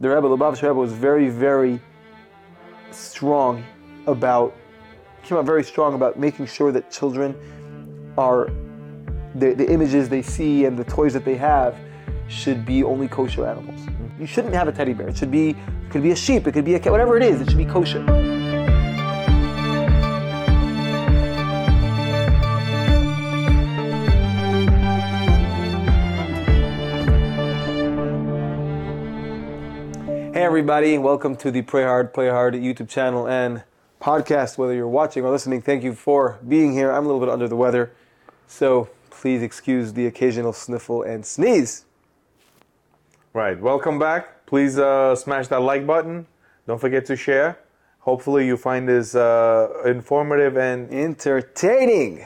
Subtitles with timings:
[0.00, 1.80] the Rebbe Lubavitch Rebbe was very, very
[2.90, 3.64] strong
[4.06, 4.54] about
[5.22, 7.34] came out very strong about making sure that children
[8.16, 8.50] are
[9.34, 11.76] the, the images they see and the toys that they have
[12.28, 13.80] should be only kosher animals.
[13.80, 14.20] Mm-hmm.
[14.20, 15.08] You shouldn't have a teddy bear.
[15.08, 17.22] It should be it could be a sheep, it could be a cat, whatever it
[17.22, 18.04] is, it should be kosher.
[30.48, 33.62] Everybody, welcome to the Pray Hard, Play Hard YouTube channel and
[34.00, 34.56] podcast.
[34.56, 36.90] Whether you're watching or listening, thank you for being here.
[36.90, 37.92] I'm a little bit under the weather,
[38.46, 41.84] so please excuse the occasional sniffle and sneeze.
[43.34, 43.60] Right.
[43.60, 44.46] Welcome back.
[44.46, 46.26] Please uh, smash that like button.
[46.66, 47.58] Don't forget to share.
[47.98, 52.24] Hopefully, you find this uh, informative and Entertaining.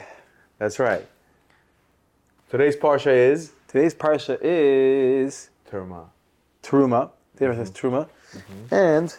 [0.57, 1.05] that's right.
[2.49, 6.05] Today's parsha is Today's parsha is Terma,
[6.63, 7.09] Truma.
[7.37, 8.07] There says Truma,
[8.71, 9.15] and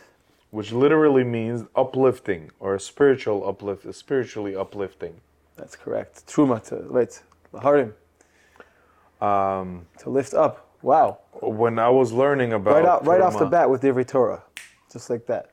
[0.51, 5.21] which literally means uplifting or spiritual uplift, spiritually uplifting.
[5.57, 6.27] that's correct.
[6.27, 7.93] Truma to wait, Laharim
[9.21, 10.69] Um, to lift up.
[10.83, 11.19] Wow.
[11.41, 14.43] when I was learning about Right out, right off the bat with Divrei Torah,
[14.93, 15.51] just like that.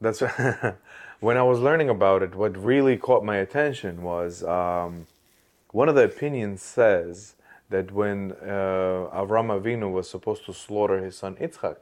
[0.00, 0.20] That's
[1.20, 2.34] when I was learning about it.
[2.34, 5.06] What really caught my attention was um,
[5.72, 7.34] one of the opinions says
[7.70, 11.78] that when uh, Avram Avinu was supposed to slaughter his son Yitzchak,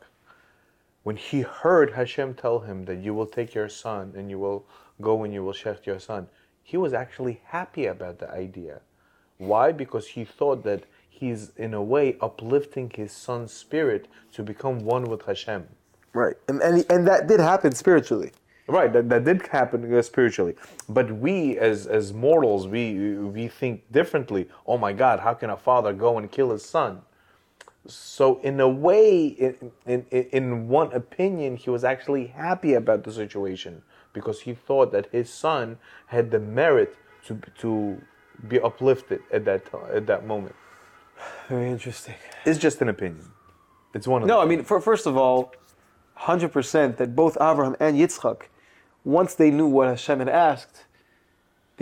[1.02, 4.64] when he heard Hashem tell him that you will take your son and you will
[5.00, 6.28] go and you will shecht your son,
[6.62, 8.80] he was actually happy about the idea.
[9.38, 9.72] Why?
[9.72, 15.04] Because he thought that he's in a way uplifting his son's spirit to become one
[15.04, 15.66] with Hashem.
[16.12, 18.32] Right, and and, and that did happen spiritually.
[18.68, 20.54] Right, that, that did happen uh, spiritually,
[20.88, 24.48] but we as as mortals, we we think differently.
[24.66, 27.02] Oh my God, how can a father go and kill his son?
[27.86, 33.12] So in a way, in in in one opinion, he was actually happy about the
[33.12, 38.00] situation because he thought that his son had the merit to to
[38.48, 39.62] be uplifted at that
[39.92, 40.54] at that moment.
[41.48, 42.14] Very interesting.
[42.44, 43.30] It's just an opinion.
[43.94, 45.52] It's one of No, I mean, for, first of all,
[46.18, 48.42] 100% that both Abraham and Yitzchak,
[49.04, 50.86] once they knew what Hashem had asked,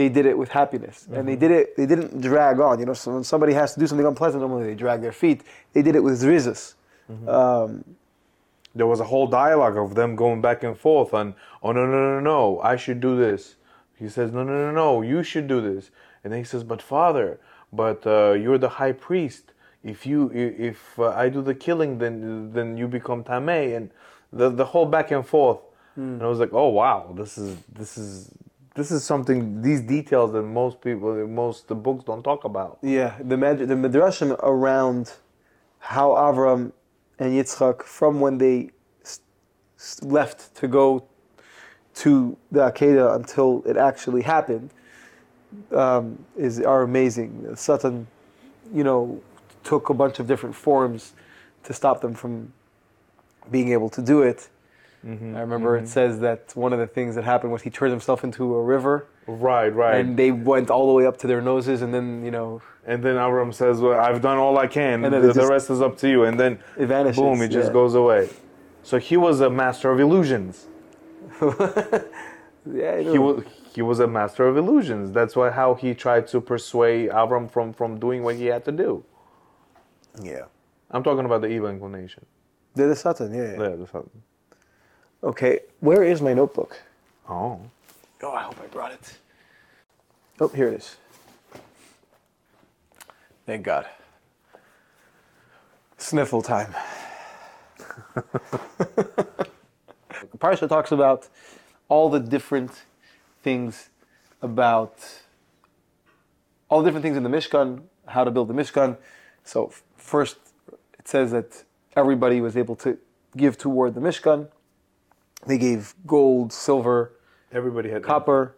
[0.00, 0.96] they did it with happiness.
[1.12, 2.74] And they did it, they didn't drag on.
[2.80, 5.42] You know, so when somebody has to do something unpleasant, normally they drag their feet.
[5.74, 6.62] They did it with zrizus.
[7.28, 7.84] Um,
[8.78, 11.98] there was a whole dialogue of them going back and forth on, oh no no
[12.14, 13.56] no no, I should do this.
[14.02, 15.90] He says, no no no no, you should do this.
[16.22, 17.28] And then he says, but father,
[17.72, 19.44] but uh, you're the high priest.
[19.82, 23.90] If you if uh, I do the killing, then then you become tamei, and
[24.32, 25.60] the the whole back and forth.
[25.96, 28.30] And I was like, oh wow, this is this is
[28.80, 32.78] this is something these details that most people most the books don't talk about.
[32.82, 35.12] yeah, the, Mad- the Midrashim around
[35.80, 36.72] how Avram
[37.18, 38.70] and Yitzchak, from when they
[39.04, 39.20] s-
[39.78, 41.04] s- left to go
[42.02, 44.70] to the Akedah until it actually happened,
[45.72, 46.04] um,
[46.36, 47.30] is are amazing.
[47.56, 48.06] Satan,
[48.72, 49.20] you know,
[49.62, 51.12] took a bunch of different forms
[51.64, 52.32] to stop them from
[53.50, 54.48] being able to do it.
[55.06, 55.34] Mm-hmm.
[55.36, 55.86] I remember it mm-hmm.
[55.88, 59.06] says that one of the things that happened was he turned himself into a river,
[59.26, 59.98] Right, right.
[60.00, 63.02] and they went all the way up to their noses, and then you know And
[63.02, 65.04] then Avram says, well, "I've done all I can.
[65.04, 67.18] And the, the rest is up to you." And then it vanishes.
[67.18, 67.72] boom, it just yeah.
[67.72, 68.28] goes away.
[68.82, 70.66] So he was a master of illusions.
[72.66, 73.44] Yeah, He was
[73.74, 75.12] he was a master of illusions.
[75.12, 78.72] That's why how he tried to persuade Avram from from doing what he had to
[78.72, 79.04] do.
[80.22, 80.44] yeah.
[80.92, 82.26] I'm talking about the evil inclination.
[82.74, 83.32] They're the Satan.
[83.32, 83.62] Yeah, yeah.
[83.62, 84.08] Yeah, that's how-
[85.22, 86.80] Okay, where is my notebook?
[87.28, 87.60] Oh,
[88.22, 89.16] Oh, I hope I brought it.
[90.40, 90.96] Oh, here it is.
[93.46, 93.86] Thank God.
[95.96, 96.74] Sniffle time.
[100.38, 101.28] Parsha talks about
[101.88, 102.82] all the different
[103.42, 103.88] things
[104.42, 104.98] about
[106.68, 108.96] all the different things in the Mishkan, how to build the Mishkan.
[109.44, 110.36] So first,
[110.98, 111.64] it says that
[111.96, 112.98] everybody was able to
[113.36, 114.48] give toward the Mishkan.
[115.46, 117.12] They gave gold, silver,
[117.52, 118.54] everybody had copper,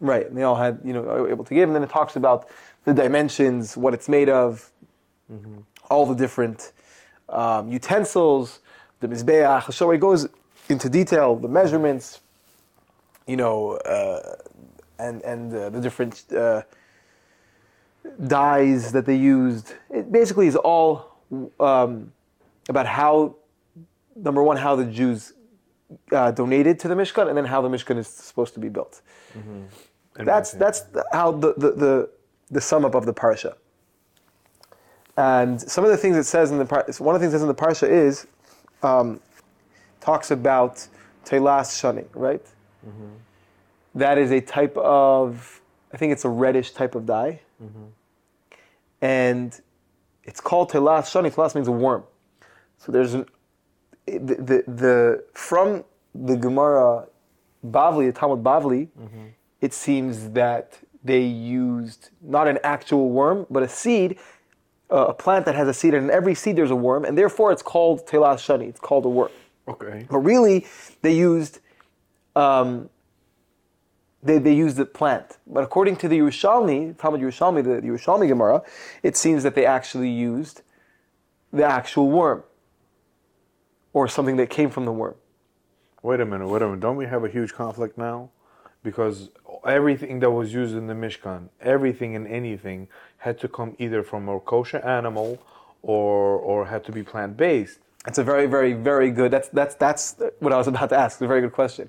[0.00, 0.26] right?
[0.26, 1.68] And they all had, you know, able to give.
[1.68, 2.48] And then it talks about
[2.84, 4.70] the dimensions, what it's made of,
[5.90, 6.72] all the different
[7.28, 8.60] um, utensils,
[9.00, 9.72] the mizbeach.
[9.72, 10.28] So it goes
[10.68, 12.20] into detail, the measurements,
[13.26, 14.36] you know, uh,
[14.98, 16.62] and and uh, the different uh,
[18.26, 19.74] dyes that they used.
[19.90, 21.18] It basically is all
[21.60, 22.12] um,
[22.68, 23.36] about how,
[24.16, 25.32] number one, how the Jews
[26.12, 29.00] uh, donated to the Mishkan, and then how the Mishkan is supposed to be built.
[30.26, 32.10] That's that's how the, the, the,
[32.50, 33.54] the sum up of the parsha.
[35.16, 37.38] And some of the things it says in the par- one of the things it
[37.38, 38.26] says in the parsha is,
[38.82, 39.20] um,
[40.00, 40.86] talks about
[41.24, 42.44] telas shani, right?
[43.94, 45.60] That is a type of,
[45.92, 47.40] I think it's a reddish type of dye,
[49.00, 49.58] and
[50.24, 51.30] it's called telas shani.
[51.32, 52.04] Telas means a worm.
[52.78, 53.26] So there's an
[54.06, 55.84] the, the, the from
[56.14, 57.06] the Gemara
[57.64, 58.88] Bavli, the Talmud Bavli,
[59.60, 64.18] it seems that they used not an actual worm, but a seed,
[64.90, 67.16] uh, a plant that has a seed, and in every seed there's a worm, and
[67.16, 68.68] therefore it's called telas shani.
[68.68, 69.30] It's called a worm.
[69.68, 70.06] Okay.
[70.10, 70.66] But really,
[71.02, 71.60] they used
[72.34, 72.88] um,
[74.22, 75.38] they, they used the plant.
[75.46, 78.62] But according to the Yerushalmi, Talmud Yerushalmi, the, the Yerushalmi Gemara,
[79.02, 80.62] it seems that they actually used
[81.52, 82.44] the actual worm
[83.92, 85.14] or something that came from the worm.
[86.02, 86.80] Wait a minute, wait a minute.
[86.80, 88.30] Don't we have a huge conflict now?
[88.82, 89.30] Because
[89.64, 94.28] everything that was used in the Mishkan, everything and anything had to come either from
[94.28, 95.40] a kosher animal
[95.82, 97.78] or or had to be plant based.
[98.04, 99.30] That's a very, very, very good.
[99.30, 101.16] That's that's that's what I was about to ask.
[101.16, 101.88] It's a very good question.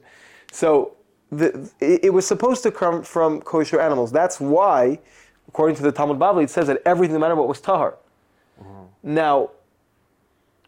[0.52, 0.96] So
[1.32, 4.12] the, it, it was supposed to come from kosher animals.
[4.12, 5.00] That's why,
[5.48, 7.96] according to the Talmud Bavli, it says that everything, no matter what, was tahar.
[8.60, 8.84] Uh-huh.
[9.02, 9.50] Now,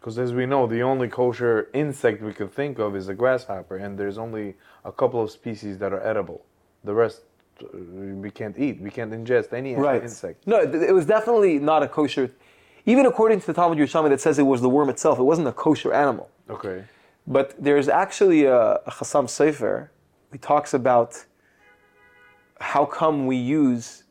[0.06, 3.78] Because as we know, the only kosher insect we could think of is a grasshopper,
[3.78, 4.54] and there's only
[4.84, 6.46] a couple of species that are edible.
[6.84, 7.22] The rest
[7.60, 8.80] uh, we can't eat.
[8.80, 10.00] We can't ingest any right?
[10.00, 10.46] insect.
[10.46, 12.30] No, it, was definitely not a kosher.
[12.84, 15.18] Even according to the Talmud Yerushalmi, that says it was the worm itself.
[15.18, 16.30] It wasn't a kosher animal.
[16.48, 16.84] Okay.
[17.26, 19.88] But there's actually a, a Chassam Sofer.
[20.30, 21.24] He talks about
[22.60, 24.04] how come we use.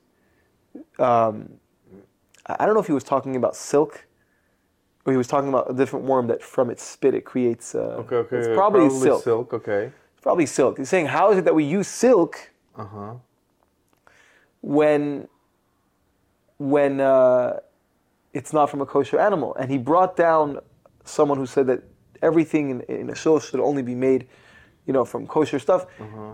[0.99, 1.53] Um,
[2.47, 4.05] I don't know if he was talking about silk,
[5.11, 7.75] he was talking about a different worm that from its spit it creates.
[7.75, 8.15] Uh, Okay.
[8.15, 8.37] Okay.
[8.37, 9.23] It's probably, silk.
[9.23, 9.53] Silk.
[9.53, 9.91] Okay.
[10.13, 10.77] It's probably silk.
[10.79, 13.13] He's saying, how is it that we use silk Uh huh.
[14.61, 15.27] when
[16.57, 17.59] when uh,
[18.33, 19.55] it's not from a kosher animal?
[19.55, 20.59] And he brought down
[21.03, 21.83] someone who said that
[22.21, 24.27] everything in, in a shul should only be made,
[24.87, 25.85] you know, from kosher stuff.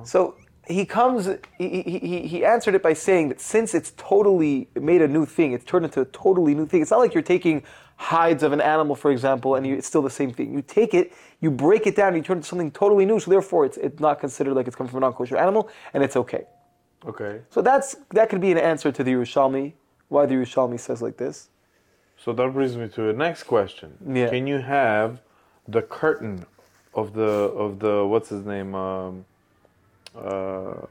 [0.03, 0.35] So
[0.68, 1.27] he comes,
[1.57, 5.25] he, he, he- he answered it by saying that since it's totally made a new
[5.25, 6.81] thing, it's turned into a totally new thing.
[6.81, 7.63] It's not like you're taking
[8.01, 10.51] hides of an animal, for example, and you, it's still the same thing.
[10.51, 13.19] You take it, you break it down, you turn it into something totally new.
[13.19, 16.15] So therefore, it's, it's not considered like it's coming from a non-kosher animal, and it's
[16.15, 16.45] okay.
[17.06, 17.42] Okay.
[17.51, 19.74] So that's that could be an answer to the Yerushalmi,
[20.09, 21.50] why the Yerushalmi says like this.
[22.18, 23.98] So that brings me to the next question.
[24.07, 24.30] Yeah.
[24.30, 25.21] Can you have
[25.68, 26.45] the curtain
[26.94, 27.31] of the
[27.65, 29.25] of the what's his name um,
[30.15, 30.86] uh,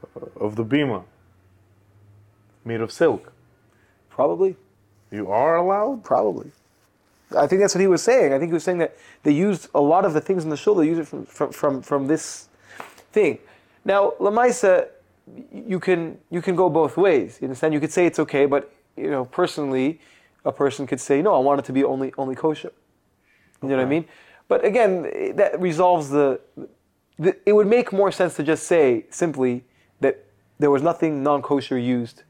[0.45, 1.03] of the bima
[2.65, 3.33] made of silk?
[4.09, 4.55] Probably,
[5.09, 6.03] You are allowed.
[6.03, 6.51] probably.
[7.37, 8.33] I think that's what he was saying.
[8.33, 10.57] I think he was saying that they used a lot of the things in the
[10.57, 10.75] shul.
[10.75, 12.49] They use it from from from, from this
[13.11, 13.39] thing.
[13.85, 14.87] Now, lamaisa,
[15.51, 17.37] you can you can go both ways.
[17.41, 17.73] You understand?
[17.73, 19.99] You could say it's okay, but you know, personally,
[20.45, 21.35] a person could say no.
[21.35, 22.71] I want it to be only only kosher.
[23.61, 24.05] You know what I mean?
[24.47, 26.41] But again, that resolves the,
[27.17, 27.37] the.
[27.45, 29.63] It would make more sense to just say simply
[29.99, 30.25] that
[30.59, 32.23] there was nothing non-kosher used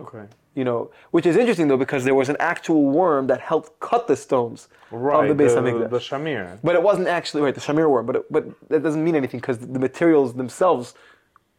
[0.00, 0.24] Okay.
[0.58, 4.02] You know, which is interesting though because there was an actual worm that helped cut
[4.08, 5.30] the stones Right.
[5.30, 5.90] of the Beis Hamikdash.
[5.90, 6.58] the shamir.
[6.64, 9.38] but it wasn't actually right the shamir worm, but it, but that doesn't mean anything
[9.40, 10.94] because the materials themselves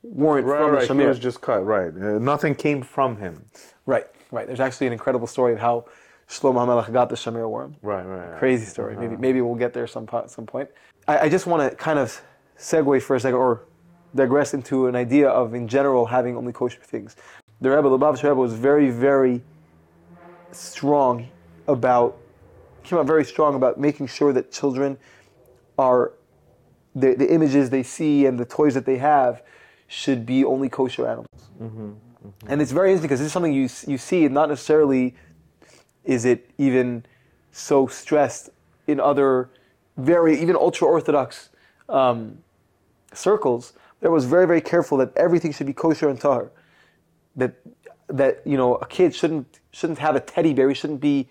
[0.04, 0.60] weren't Right.
[0.60, 0.88] from Right.
[0.88, 1.07] the He shamir.
[1.07, 1.62] was just cut.
[1.66, 1.92] Right.
[1.96, 3.36] Uh, nothing came from him.
[3.86, 4.46] right, right.
[4.48, 5.86] There's actually an incredible story of how
[6.28, 7.75] Shlomo HaMelech got the shamir worm.
[7.81, 8.06] Right.
[8.06, 8.30] Right.
[8.31, 8.40] right.
[8.40, 8.94] Crazy story.
[8.94, 9.01] Uh-huh.
[9.04, 10.68] Maybe maybe we'll get there some some point.
[11.07, 12.07] I, I just want to kind of
[12.57, 13.51] segue for a second or
[14.15, 17.15] digress into an idea of in general having only kosher things.
[17.62, 19.42] The Rebbe, the Lubavitcher Rebbe, was very very
[20.51, 21.28] strong
[21.68, 22.18] about
[22.84, 24.98] came out very strong about making sure that children
[25.78, 26.13] are
[26.96, 29.44] the, the images they see and the toys that they have
[29.88, 31.28] should be only kosher animals.
[32.48, 35.16] And it's very interesting because this is something you you see, and not necessarily
[36.04, 37.06] is it even
[37.51, 38.50] so stressed
[38.88, 39.50] in other
[39.98, 41.50] very even ultra orthodox
[41.89, 42.39] um,
[43.13, 43.74] circles.
[44.00, 46.51] There was very very careful that everything should be kosher and tahar.
[47.39, 47.53] That
[48.19, 50.67] that you know a kid shouldn't shouldn't have a teddy bear.
[50.69, 51.27] He shouldn't be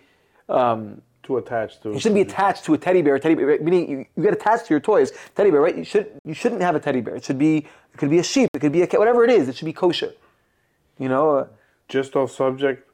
[0.48, 1.92] um, Too attached to.
[1.92, 3.14] you shouldn't be attached to a teddy bear.
[3.16, 3.62] A teddy bear, right?
[3.62, 5.12] meaning you, you get attached to your toys.
[5.34, 5.76] Teddy bear, right?
[5.76, 7.14] You should you shouldn't have a teddy bear.
[7.16, 7.54] It should be
[7.92, 8.48] it could be a sheep.
[8.54, 8.98] It could be a cat.
[9.00, 10.12] Whatever it is, it should be kosher.
[10.98, 11.24] You know.
[11.38, 11.46] Uh,
[11.88, 12.84] Just off subject.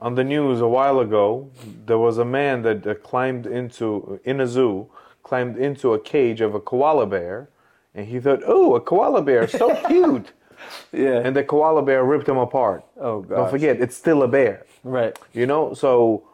[0.00, 1.50] On the news a while ago,
[1.86, 4.88] there was a man that uh, climbed into in a zoo,
[5.22, 7.48] climbed into a cage of a koala bear,
[7.94, 10.32] and he thought, "Oh, a koala bear, so cute!"
[10.92, 11.20] yeah.
[11.24, 12.84] And the koala bear ripped him apart.
[13.00, 13.36] Oh, god.
[13.36, 14.64] Don't forget, it's still a bear.
[14.84, 15.18] right.
[15.32, 16.24] You know, so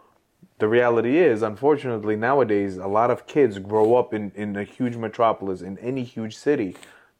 [0.58, 4.96] the reality is, unfortunately, nowadays, a lot of kids grow up in, in a huge
[4.96, 6.76] metropolis, in any huge city.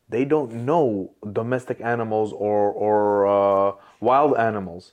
[0.08, 4.92] They don't know domestic animals or, or uh, wild animals.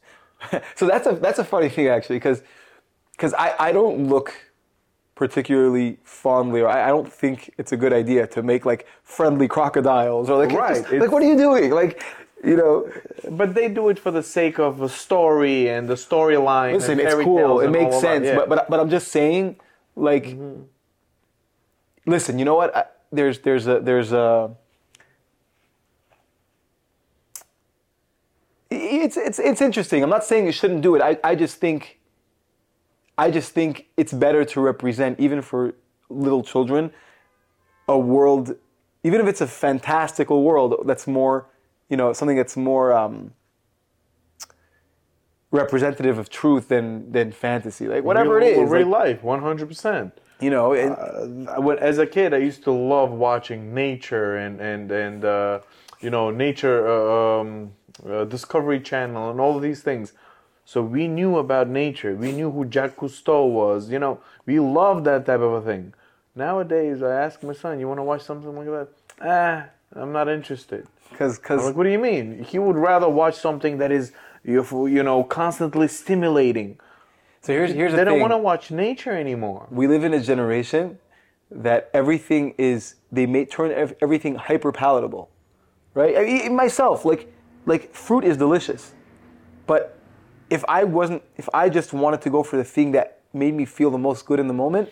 [0.76, 2.42] so that's a that's a funny thing actually because
[3.12, 4.34] because I, I don't look
[5.16, 9.48] particularly fondly, or I, I don't think it's a good idea to make like friendly
[9.48, 11.72] crocodiles or like Right, just- like what are you doing?
[11.72, 12.04] Like,
[12.44, 12.90] you know,
[13.32, 16.74] But they do it for the sake of a story and the storyline.
[16.74, 18.32] listen, and it's fairy cool, it makes all of that, sense, yeah.
[18.36, 18.50] Mm-hmm.
[18.50, 19.56] but but but I'm just saying,
[19.96, 20.38] like,
[22.06, 22.76] listen, you know what?
[22.76, 24.52] I, there's there's a there's a
[28.70, 30.04] it's it's it's interesting.
[30.04, 31.02] I'm not saying you shouldn't do it.
[31.02, 32.00] I, I just think
[33.18, 35.74] I just think it's better to represent even for
[36.10, 36.92] little children
[37.88, 38.56] a world
[39.04, 41.48] even if it's a fantastical world that's more
[41.90, 43.34] you know something that's more um,
[45.52, 50.12] representative of truth than than fantasy like whatever real, it is real like, life, 100%.
[50.42, 54.92] you know and, Uh, as a kid, I used to love watching nature and and
[54.92, 55.60] and uh,
[56.02, 57.72] you know nature uh, um,
[58.08, 60.14] uh, Discovery Channel and all of these things.
[60.66, 62.16] So we knew about nature.
[62.16, 63.90] We knew who Jacques Cousteau was.
[63.92, 65.94] You know, we loved that type of a thing.
[66.36, 68.88] Nowadays, I ask my son, "You want to watch something like that?"
[69.22, 70.88] Ah, I'm not interested.
[71.12, 72.44] because I'm like, what do you mean?
[72.44, 74.12] He would rather watch something that is
[74.44, 76.78] you know constantly stimulating.
[77.42, 79.68] so here's here's the They don't thing want to watch nature anymore.
[79.72, 80.98] we live in a generation
[81.52, 85.30] that everything is they may turn everything hyper palatable
[85.94, 87.32] right I mean, myself like
[87.66, 88.94] like fruit is delicious
[89.68, 89.95] but
[90.50, 93.66] if i wasn't if i just wanted to go for the thing that made me
[93.66, 94.90] feel the most good in the moment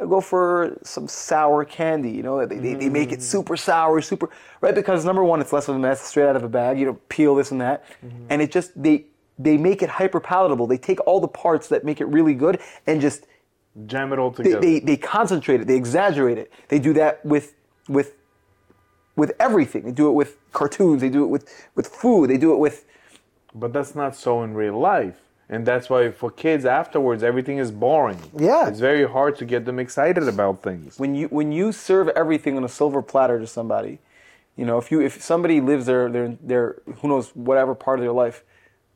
[0.00, 3.22] i'd go for some sour candy you know they, they, they make it mm.
[3.22, 4.30] super sour super
[4.60, 6.86] right because number one it's less of a mess straight out of a bag you
[6.86, 8.26] know peel this and that mm-hmm.
[8.30, 9.04] and it just they
[9.38, 12.60] they make it hyper palatable they take all the parts that make it really good
[12.86, 13.26] and just
[13.86, 14.60] Jam it all they, together.
[14.60, 16.52] they, they concentrate it, they exaggerate it.
[16.68, 17.54] They do that with
[17.88, 18.14] with
[19.16, 19.84] with everything.
[19.84, 21.00] They do it with cartoons.
[21.00, 22.28] They do it with with food.
[22.28, 22.84] They do it with
[23.54, 25.20] But that's not so in real life.
[25.48, 28.18] And that's why for kids afterwards everything is boring.
[28.36, 28.68] Yeah.
[28.68, 30.98] It's very hard to get them excited about things.
[30.98, 33.98] when you when you serve everything on a silver platter to somebody.
[34.56, 38.04] You know, if you if somebody lives their their their who knows whatever part of
[38.04, 38.44] their life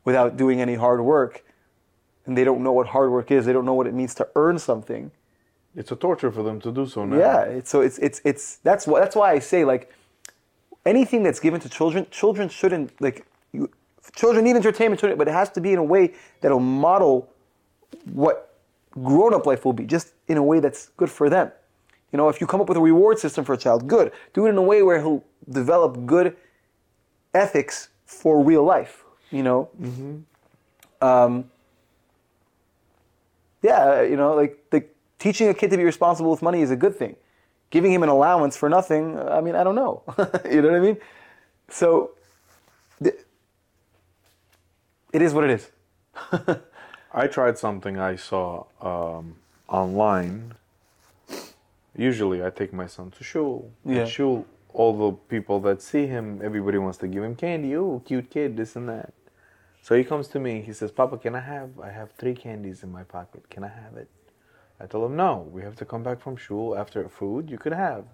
[0.03, 1.43] without doing any hard work,
[2.25, 4.27] and they don't know what hard work is, they don't know what it means to
[4.35, 5.11] earn something.
[5.75, 7.17] It's a torture for them to do so now.
[7.17, 9.93] Yeah, it's, so it's it's it's that's why that's why I say like
[10.85, 13.69] anything that's given to children, children shouldn't like you,
[14.15, 17.29] children need entertainment, children- but it has to be in a way that'll model
[18.05, 18.55] what
[18.91, 21.51] grown-up life will be, just in a way that's good for them.
[22.11, 24.11] You know, if you come up with a reward system for a child, good.
[24.33, 26.35] Do it in a way where he'll develop good
[27.33, 29.03] ethics for real life.
[29.29, 29.69] You know.
[31.01, 31.51] Um,
[33.61, 34.85] yeah, you know, like the
[35.19, 37.15] teaching a kid to be responsible with money is a good thing.
[37.69, 40.03] Giving him an allowance for nothing, I mean, I don't know.
[40.49, 40.97] you know what I mean?
[41.69, 42.11] So,
[45.13, 45.71] it is what it is.
[47.13, 49.35] I tried something I saw um,
[49.67, 50.53] online.
[51.95, 53.71] Usually, I take my son to shul.
[53.85, 54.01] Yeah.
[54.01, 57.75] At shul, all the people that see him, everybody wants to give him candy.
[57.75, 59.13] Oh, cute kid, this and that.
[59.81, 60.61] So he comes to me.
[60.61, 61.79] He says, "Papa, can I have?
[61.79, 63.49] I have three candies in my pocket.
[63.49, 64.09] Can I have it?"
[64.79, 65.47] I tell him, "No.
[65.51, 67.49] We have to come back from shul after food.
[67.49, 68.05] You could have."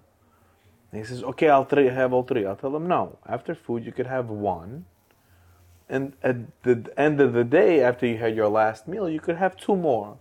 [0.90, 2.46] And he says, "Okay, I'll three, have all three.
[2.46, 3.18] I'll tell him, "No.
[3.26, 4.86] After food, you could have one."
[5.88, 9.36] And at the end of the day, after you had your last meal, you could
[9.36, 10.16] have two more.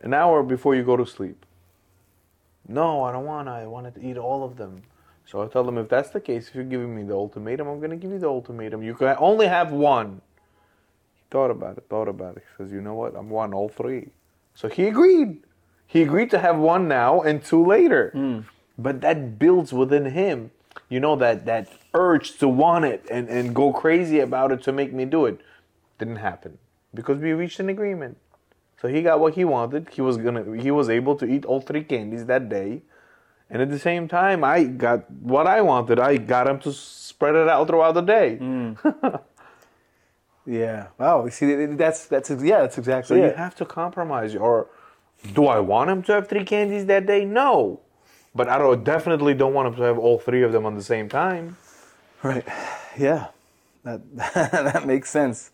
[0.00, 1.44] An hour before you go to sleep.
[2.66, 3.52] No, I don't want to.
[3.52, 4.82] I wanted to eat all of them.
[5.26, 7.78] So I tell them, if that's the case, if you're giving me the ultimatum, I'm
[7.78, 8.82] going to give you the ultimatum.
[8.82, 10.20] You can only have one.
[11.14, 12.44] He thought about it, thought about it.
[12.46, 13.14] He says, you know what?
[13.16, 14.08] I'm one, all three.
[14.54, 15.42] So he agreed.
[15.86, 18.10] He agreed to have one now and two later.
[18.10, 18.40] Hmm.
[18.76, 20.50] But that builds within him,
[20.88, 24.72] you know, that, that urge to want it and, and go crazy about it to
[24.72, 25.40] make me do it.
[25.98, 26.58] Didn't happen
[26.92, 28.16] because we reached an agreement.
[28.80, 29.88] So he got what he wanted.
[29.92, 30.56] He was gonna.
[30.60, 32.82] He was able to eat all three candies that day,
[33.48, 35.98] and at the same time, I got what I wanted.
[36.00, 38.38] I got him to spread it out throughout the day.
[38.40, 39.20] Mm.
[40.46, 40.88] Yeah.
[40.98, 41.28] Wow.
[41.28, 44.36] See, that's that's yeah, that's So exactly you have to compromise.
[44.36, 44.68] Or
[45.32, 47.24] do I want him to have three candies that day?
[47.24, 47.80] No,
[48.34, 51.08] but I don't, definitely don't want to have all three of them on the same
[51.08, 51.56] time.
[52.22, 52.44] Right.
[52.98, 53.28] Yeah.
[53.84, 54.00] That
[54.34, 55.50] that makes sense.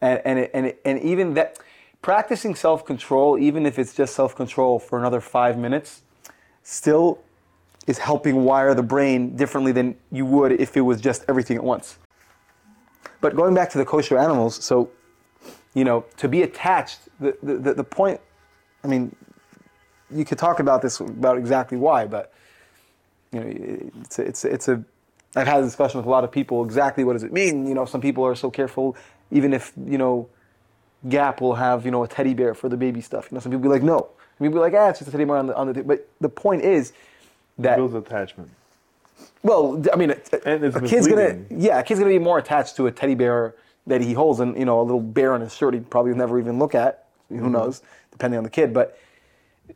[0.00, 1.58] And and it, and it, and even that
[2.02, 6.02] practicing self-control, even if it's just self-control for another 5 minutes,
[6.62, 7.18] still
[7.86, 11.64] is helping wire the brain differently than you would if it was just everything at
[11.64, 11.98] once.
[13.20, 14.90] But going back to the kosher animals, so
[15.74, 18.20] you know, to be attached, the the, the, the point
[18.82, 19.14] I mean,
[20.12, 22.32] you could talk about this about exactly why, but
[23.32, 24.84] you know, it's a, it's a, it's a.
[25.36, 26.64] I've had a discussion with a lot of people.
[26.64, 27.66] Exactly what does it mean?
[27.66, 28.96] You know, some people are so careful,
[29.30, 30.28] even if you know,
[31.08, 33.28] Gap will have you know a teddy bear for the baby stuff.
[33.30, 34.08] You know, some people be like, no,
[34.40, 35.82] We'd be like, ah, it's just a teddy bear on the on the.
[35.84, 36.92] But the point is
[37.58, 38.50] that Builds attachment.
[39.42, 42.38] well, I mean, a, And it's a kid's gonna yeah, a kid's gonna be more
[42.38, 43.54] attached to a teddy bear
[43.86, 46.38] that he holds, and you know, a little bear on his shirt he'd probably never
[46.40, 47.06] even look at.
[47.28, 47.52] Who Mm-hmm.
[47.52, 48.74] knows, depending on the kid.
[48.74, 48.98] But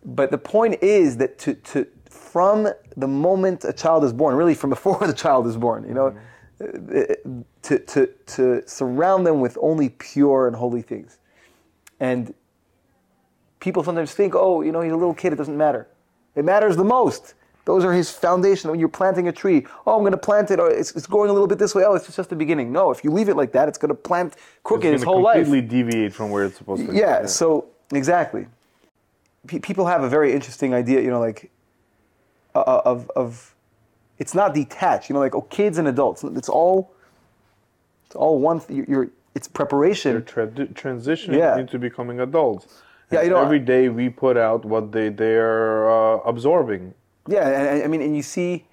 [0.04, 4.54] but the point is that to to from the moment a child is born, really
[4.54, 6.14] from before the child is born, you know,
[6.60, 6.98] Mm-hmm.
[7.30, 11.18] uh, to to to surround them with only pure and holy things,
[11.98, 12.32] and
[13.58, 15.88] people sometimes think, oh, you know, he's a little kid, it doesn't matter.
[16.36, 17.34] It matters the most.
[17.64, 18.70] Those are his foundation.
[18.70, 20.60] When you're planting a tree, oh, I'm going to plant it.
[20.60, 21.82] Or it's, it's going a little bit this way.
[21.84, 22.70] Oh, it's just the beginning.
[22.72, 25.22] No, if you leave it like that, it's going to plant crooked It's his whole
[25.22, 25.44] life.
[25.44, 26.98] completely deviate from where it's supposed to be.
[26.98, 28.46] Yeah, so exactly.
[29.46, 31.50] Pe- people have a very interesting idea, you know, like
[32.54, 33.54] uh, of of
[34.18, 35.08] it's not detached.
[35.08, 36.24] You know, like oh, kids and adults.
[36.24, 36.92] It's all
[38.06, 38.60] it's all one.
[38.60, 40.12] Th- you're, you're it's preparation.
[40.12, 41.58] They're tra- transitioning Yeah.
[41.58, 42.82] into becoming adults.
[43.10, 46.94] Yeah, you know, every day we put out what they they're uh, absorbing.
[47.28, 48.64] Yeah, and, and I mean, and you see,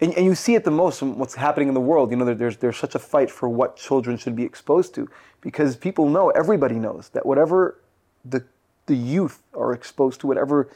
[0.00, 2.10] and, and you see it the most from what's happening in the world.
[2.10, 5.08] You know, there, there's there's such a fight for what children should be exposed to,
[5.40, 7.78] because people know, everybody knows that whatever
[8.24, 8.44] the
[8.86, 10.68] the youth are exposed to, whatever,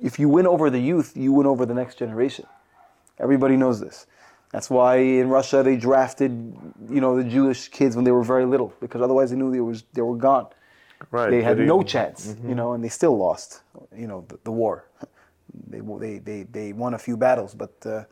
[0.00, 2.46] if you win over the youth, you win over the next generation.
[3.18, 4.06] Everybody knows this.
[4.52, 6.30] That's why in Russia they drafted,
[6.88, 9.60] you know, the Jewish kids when they were very little, because otherwise they knew they
[9.60, 10.46] was they were gone.
[11.10, 11.30] Right.
[11.30, 13.60] They had no chance, you know, and they still lost,
[13.94, 14.84] you know, the, the war.
[15.66, 18.04] They, they, they, they won a few battles, but uh,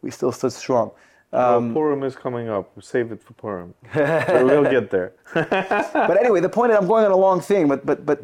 [0.00, 0.90] we still stood strong.
[1.32, 2.70] Well, Um, Purim is coming up.
[2.82, 3.74] Save it for Purim.
[3.94, 5.12] We'll get there.
[5.34, 8.20] but anyway, the point is, I'm going on a long thing, but but but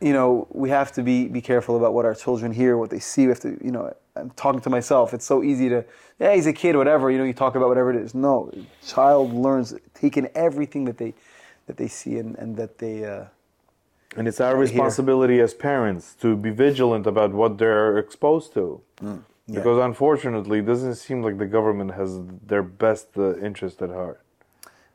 [0.00, 2.98] you know, we have to be be careful about what our children hear, what they
[3.00, 3.22] see.
[3.22, 5.12] We have to, you know, I'm talking to myself.
[5.14, 5.84] It's so easy to,
[6.18, 7.10] yeah, he's a kid, whatever.
[7.10, 8.14] You know, you talk about whatever it is.
[8.14, 8.50] No,
[8.86, 11.12] child learns taking everything that they
[11.66, 13.04] that they see and, and that they.
[13.04, 13.24] Uh,
[14.16, 18.80] And it's our responsibility as parents to be vigilant about what they're exposed to.
[19.02, 19.22] Mm,
[19.54, 24.20] Because unfortunately, it doesn't seem like the government has their best uh, interest at heart.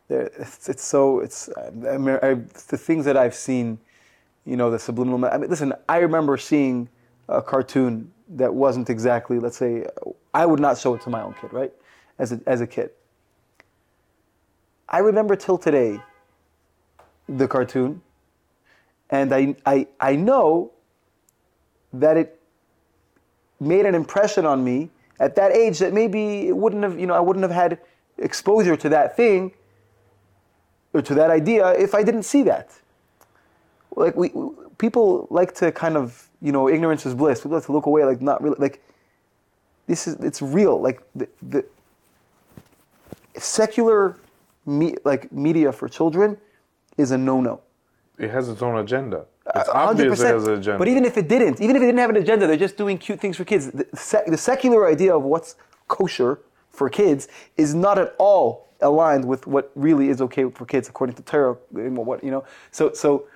[0.07, 2.35] there- it's, it's so it's I mean, I,
[2.73, 3.79] the things that I've seen,
[4.45, 5.25] you know, the subliminal.
[5.25, 6.89] I mean, listen, I remember seeing
[7.27, 9.85] a cartoon that wasn't exactly, let's say,
[10.33, 11.73] I would not show it to my own kid, right?
[12.19, 12.91] As a, as a kid,
[14.87, 15.99] I remember till today
[17.27, 18.01] the cartoon,
[19.09, 20.71] and I I I know
[21.93, 22.39] that it
[23.59, 24.89] made an impression on me
[25.19, 27.79] at that age that maybe it wouldn't have, you know, I wouldn't have had
[28.17, 29.53] exposure to that thing
[30.93, 32.71] or to that idea if I didn't see that.
[33.95, 34.31] Like we,
[34.77, 37.39] people like to kind of, you know, ignorance is bliss.
[37.39, 38.83] People like to look away, like not really, like
[39.87, 40.81] this is it's real.
[40.81, 41.65] Like the, the
[43.37, 44.17] secular,
[44.65, 46.37] me, like media for children,
[46.97, 47.61] is a no-no.
[48.17, 49.25] It has its own agenda.
[49.53, 50.47] It's A hundred obvious it has percent.
[50.53, 50.79] an agenda.
[50.79, 52.97] But even if it didn't, even if it didn't have an agenda, they're just doing
[52.97, 53.69] cute things for kids.
[53.71, 55.55] The, sec- the secular idea of what's
[55.87, 56.39] kosher
[56.71, 57.27] for kids
[57.57, 61.53] is not at all aligned with what really is okay for kids according to Torah.
[61.71, 63.27] What you know, so so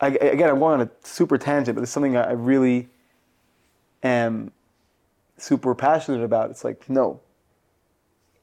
[0.00, 2.88] I, again, I'm going on a super tangent, but it's something I I really
[4.02, 4.52] am
[5.36, 6.50] super passionate about.
[6.50, 7.20] It's like no,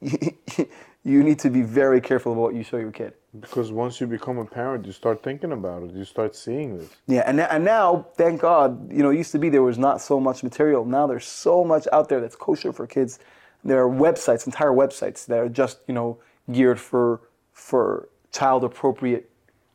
[0.00, 3.14] you need to be very careful about what you show your kid.
[3.40, 5.92] Because once you become a parent, you start thinking about it.
[5.92, 6.88] You start seeing this.
[7.06, 10.00] Yeah, and, and now, thank God, you know, it used to be there was not
[10.00, 10.84] so much material.
[10.84, 13.18] Now there's so much out there that's kosher for kids.
[13.64, 16.18] There are websites, entire websites that are just, you know,
[16.52, 17.20] geared for
[17.52, 19.28] for child appropriate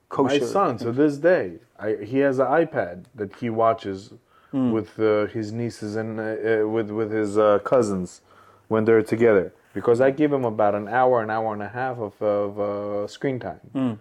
[0.09, 0.39] kosher.
[0.39, 4.13] My son, to this day, I, he has an iPad that he watches
[4.53, 4.71] Hmm.
[4.71, 8.21] with uh, his nieces and uh, uh, with with his uh, cousins
[8.67, 9.51] when they're together.
[9.73, 13.07] Because I give him about an hour, an hour and a half of, of uh,
[13.07, 13.59] screen time.
[13.73, 13.93] Hmm.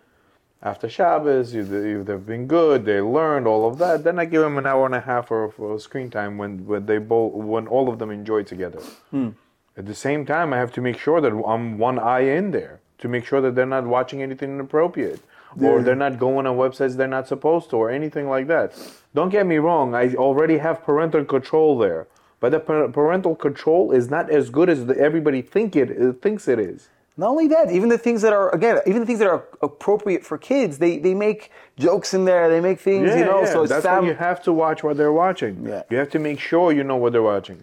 [0.63, 4.05] After Shabbos, if they- if they've been good, they learned all of that.
[4.05, 6.87] Then I give them an hour and a half of uh, screen time when, when
[6.87, 8.81] they both when all of them enjoy together.
[9.11, 9.31] Hmm.
[9.77, 12.81] At the same time, I have to make sure that I'm one eye in there
[12.99, 15.21] to make sure that they're not watching anything inappropriate
[15.61, 18.69] or they're not going on websites they're not supposed to or anything like that.
[19.15, 22.07] Don't get me wrong, I already have parental control there.
[22.43, 26.49] But the parental control is not as good as the, everybody think it uh, thinks
[26.49, 26.89] it is.
[27.17, 30.27] Not only that, even the things that are again, even the things that are appropriate
[30.27, 32.49] for kids, they they make jokes in there.
[32.49, 33.45] They make things, you know.
[33.45, 35.65] So it's that's fam- why you have to watch what they're watching.
[35.65, 35.85] Yeah.
[35.89, 37.63] You have to make sure you know what they're watching.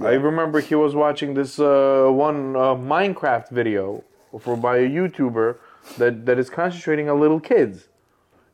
[0.00, 4.04] I remember he was watching this uh, one uh, Minecraft video
[4.38, 5.56] for by a YouTuber
[5.96, 7.87] that, that is concentrating on little kids.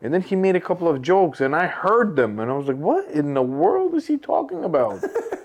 [0.04, 2.66] And then he made a couple of jokes, and I heard them, and I was
[2.68, 5.02] like, "What in the world is he talking about?"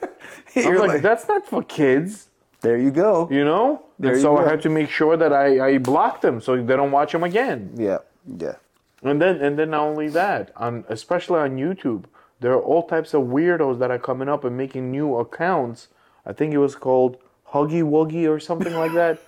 [0.56, 2.28] I'm You're like, like, "That's not for kids,"
[2.60, 3.30] there you go.
[3.32, 3.84] you know.
[4.00, 6.76] There and so I had to make sure that I, I blocked them so they
[6.76, 7.72] don't watch them again.
[7.78, 8.00] Yeah,
[8.38, 8.56] yeah.
[9.02, 12.04] And then and then not only that, on especially on YouTube,
[12.42, 15.88] there are all types of weirdos that are coming up and making new accounts.
[16.26, 17.16] I think it was called
[17.54, 19.20] Huggy Wuggy or something like that.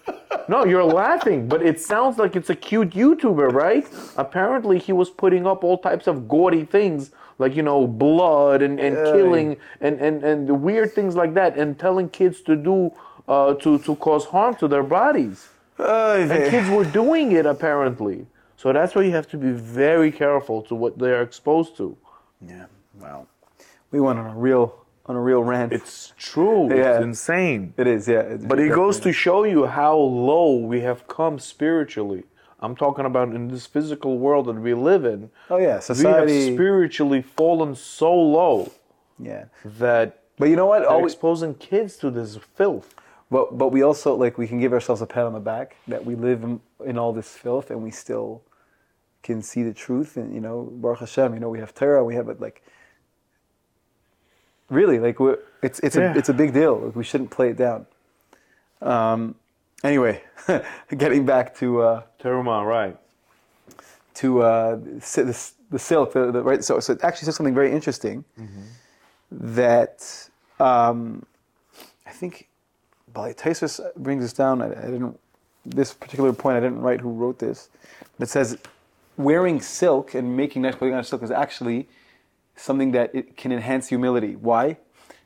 [0.47, 3.87] no, you're laughing, but it sounds like it's a cute YouTuber, right?
[4.17, 8.79] Apparently, he was putting up all types of gaudy things like you know blood and,
[8.79, 9.11] and Yeah.
[9.11, 12.91] killing and, and and weird things like that, and telling kids to do
[13.27, 15.49] uh, to to cause harm to their bodies.
[15.79, 18.27] Uh, And kids were doing it apparently.
[18.57, 21.97] So that's why you have to be very careful to what they're exposed to.
[22.47, 22.65] yeah.
[22.99, 23.25] well,
[23.91, 25.73] We went on a real on a real rant.
[25.73, 26.69] It's true.
[26.69, 26.95] Yeah.
[26.95, 27.73] It's insane.
[27.77, 28.19] it is, yeah.
[28.21, 32.23] It's But it goes to show you how low we have come spiritually.
[32.59, 35.31] I'm talking about in this physical world that we live in.
[35.49, 36.31] Oh yeah, society.
[36.31, 38.71] We have spiritually fallen so low
[39.19, 39.45] yeah.
[39.65, 40.85] that But you know what?
[40.85, 42.93] Always, exposing kids to this filth.
[43.31, 46.05] but but we also like we can give ourselves a pat on the back that
[46.05, 48.43] we live in, in all this filth and we still
[49.23, 52.15] can see the truth and you know Baruch Hashem, you know we have Torah, we
[52.15, 52.63] have it like
[54.71, 56.13] really like we're, it's it's Yeah.
[56.13, 56.75] a it's a big deal.
[56.95, 57.85] We shouldn't play it down.
[58.81, 59.35] Um,
[59.83, 60.23] anyway,
[60.97, 61.81] getting back to.
[61.81, 62.97] Uh, Teruma, right.
[64.15, 66.63] to uh, si- the, the silk, the, the, right?
[66.63, 68.23] So, so it actually says something very interesting
[69.31, 70.29] that
[70.59, 71.25] um,
[72.05, 72.47] I think
[73.13, 74.61] Bali Taisus brings this down.
[74.61, 75.19] I, I didn't
[75.65, 76.57] this particular point.
[76.57, 77.69] I didn't write who wrote this,
[78.17, 78.57] but it says
[79.17, 81.87] wearing silk and making nice clothing out of silk is actually
[82.55, 84.35] something that it can enhance humility.
[84.35, 84.77] Why?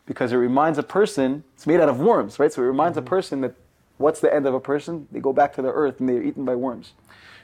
[0.05, 1.43] Because it reminds a person.
[1.55, 2.51] It's made out of worms, right?
[2.51, 3.55] So it reminds a person that
[3.97, 5.07] what's the end of a person?
[5.11, 6.93] They go back to the earth and they're eaten by worms.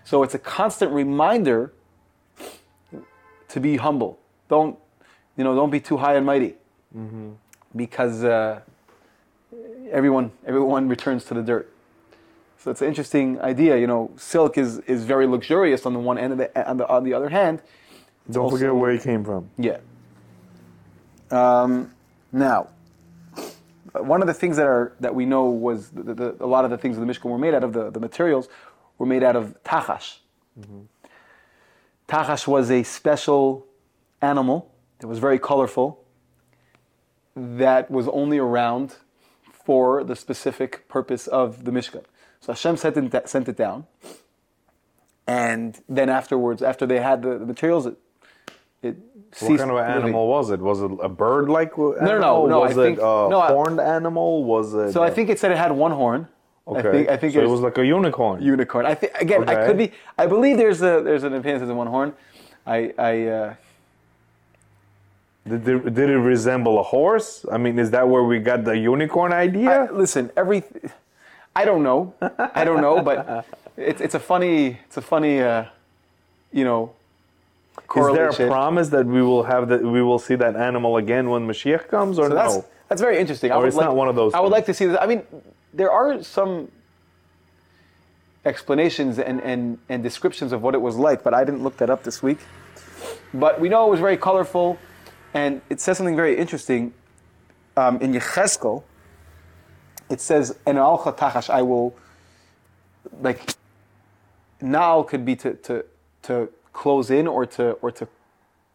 [0.04, 1.74] So it's a constant reminder
[3.50, 4.20] to be humble.
[4.50, 4.78] Don't,
[5.38, 6.56] you know, don't be too high and mighty,
[7.76, 8.62] because uh,
[9.92, 11.72] everyone everyone returns to the dirt.
[12.58, 13.78] So it's an interesting idea.
[13.78, 16.88] You know, silk is is very luxurious on the one end, of the, on the
[16.88, 17.62] on the other hand,
[18.30, 19.50] Don't also- forget where he came from.
[19.58, 19.78] yeah.
[21.32, 21.94] Um,
[22.34, 22.68] now,
[23.94, 26.72] one of the things that are that we know was the, the, a lot of
[26.72, 28.50] the things in the Mishkan were made out of the, the materials
[28.98, 30.18] were made out of tachash.
[32.08, 33.66] Tachash was a special
[34.22, 36.04] animal that was very colorful
[37.36, 38.98] that was only around
[39.52, 42.04] for the specific purpose of the Mishkan.
[42.42, 43.88] So Hashem sent it, sent it down,
[45.26, 47.88] and then afterwards, after they had the, the materials,
[48.84, 48.98] it, it
[49.40, 49.92] What kind of living.
[50.04, 50.60] animal was it?
[50.60, 54.44] Was it a bird-like no, no, no, I Was think- a no, I- horned animal?
[54.44, 54.92] Was it?
[54.92, 56.28] So I think it said it had one horn.
[56.68, 56.80] Okay.
[56.90, 58.42] I think I think so it was like a unicorn.
[58.42, 58.86] unicorn.
[58.86, 59.92] I think again, I could be.
[60.18, 62.14] I believe there's a there's an that says one horn.
[62.68, 63.54] I I uh,
[65.48, 67.46] Did, it, did it resemble a horse?
[67.52, 69.70] I mean, is that where we got the unicorn idea?
[69.86, 70.30] I- listen.
[70.38, 70.64] Every
[71.56, 72.14] I don't know.
[72.56, 75.66] I don't know, but it's it's a funny it's a funny uh,
[76.54, 76.92] you know
[77.96, 81.30] is there a promise that we will have that we will see that animal again
[81.30, 82.66] when Mashiach comes, or So that's no?
[82.88, 83.52] that's very interesting.
[83.52, 84.52] I Or would it's like, not one of those I would things.
[84.52, 84.98] like to see this.
[85.00, 85.24] I mean,
[85.74, 86.70] there are some
[88.46, 91.90] explanations and, and, and descriptions of what it was like, but I didn't look that
[91.90, 92.40] up this week.
[93.34, 94.78] But we know it was very colorful,
[95.34, 96.94] and it says something very interesting.
[97.78, 98.84] Um, in Yecheskel,
[100.10, 100.98] it says, "En al
[101.50, 101.96] I will."
[103.22, 103.56] Like,
[104.62, 105.86] now could be to, to
[106.24, 108.08] to close in or to or to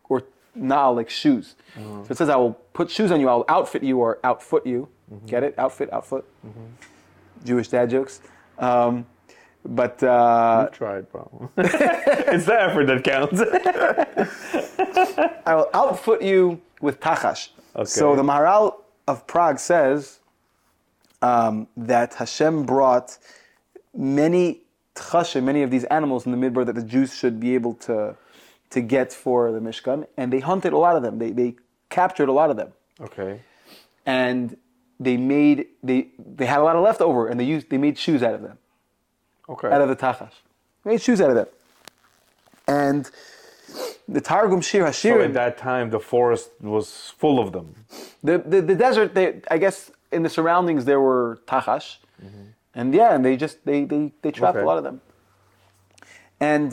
[0.09, 0.23] or
[0.55, 1.55] now like shoes.
[1.75, 4.89] So it says, I will put shoes on you, I'll outfit you or outfoot you.
[5.27, 5.55] Get it?
[5.59, 6.25] Outfit, outfoot.
[7.45, 8.21] Jewish dad jokes.
[8.59, 9.07] Um,
[9.65, 11.51] but uh, tried, bro.
[11.57, 13.41] it's the effort that counts.
[15.47, 17.49] I will outfoot you with tachash.
[17.75, 17.85] Okay.
[17.85, 18.77] So the Maharal
[19.09, 20.21] of Prague says
[21.23, 23.19] um, that Hashem brought
[23.95, 24.63] many
[24.97, 28.17] tchashim, many of these animals in the midbar that the Jews should be able to
[28.71, 31.19] to get for the Mishkan, and they hunted a lot of them.
[31.19, 31.55] They they
[31.89, 32.71] captured a lot of them.
[33.01, 33.41] okay.
[34.05, 34.57] and
[34.99, 38.23] they made they they had a lot of leftover and they used they made shoes
[38.23, 38.57] out of them
[39.55, 39.69] Okay.
[39.75, 40.37] out of the tachash
[40.85, 41.49] made shoes out of them
[42.67, 43.03] and
[44.09, 47.67] the Targum Shir so at that time, the forest was full of them.
[48.29, 51.87] the, the the desert they I guess in the surroundings there were tachash
[52.25, 52.47] mm-hmm.
[52.77, 54.63] And yeah and they just they they, they trapped Okay.
[54.63, 55.01] a lot of them.
[56.39, 56.69] And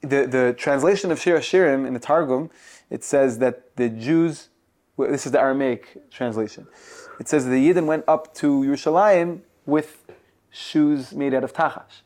[0.00, 2.50] the the translation of Shir Hashirim in the Targum
[2.90, 4.48] it says that the Jews
[4.96, 6.66] well, this is the Aramaic translation.
[7.20, 9.90] It says the Yidden went up to Yerushalayim with
[10.50, 11.96] shoes made out of tachash.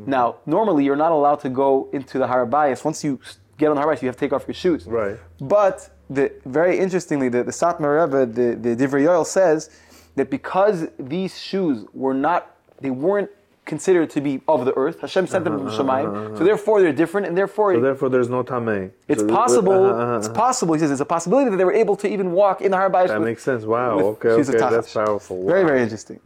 [0.00, 0.10] Mm-hmm.
[0.10, 2.84] Now normally you're not allowed to go into the Har Habayis.
[2.84, 3.18] Once you
[3.58, 4.86] get on the Har Habayis you have to take off your shoes.
[4.86, 5.18] Right.
[5.40, 9.70] but the, very interestingly, the, the Satmar Rebbe, the, the Divrei Yoel says
[10.16, 13.30] that because these shoes were not, they weren't
[13.66, 15.00] considered to be of the earth.
[15.00, 18.42] Hashem sent them from Shemayim, so therefore they're different, and therefore So therefore, there's no
[18.42, 18.90] tamei.
[19.06, 19.84] it's So- possible.
[19.84, 20.74] uh, uh, uh, It's possible.
[20.74, 22.90] He says it's a possibility that they were able to even walk in the Har
[22.90, 23.64] That with- makes sense.
[23.64, 23.98] Wow.
[24.00, 24.30] Okay.
[24.30, 24.58] Okay.
[24.58, 25.46] That's powerful.
[25.46, 25.68] Very, Wow.
[25.68, 26.18] very interesting.